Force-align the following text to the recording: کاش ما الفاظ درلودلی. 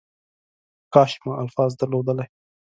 کاش 0.93 1.11
ما 1.25 1.33
الفاظ 1.41 1.71
درلودلی. 1.79 2.25